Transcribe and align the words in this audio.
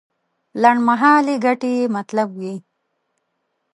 لنډمهالې 0.61 1.35
ګټې 1.45 1.71
یې 1.79 1.85
مطلب 1.95 2.27
وي. 2.39 2.55